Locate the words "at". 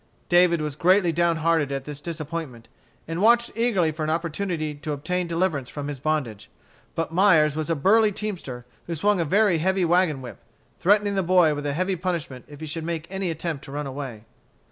1.71-1.83